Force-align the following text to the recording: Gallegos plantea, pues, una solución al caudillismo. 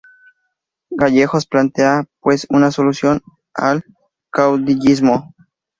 Gallegos 0.89 1.45
plantea, 1.45 2.07
pues, 2.21 2.47
una 2.49 2.71
solución 2.71 3.21
al 3.53 3.83
caudillismo. 4.31 5.35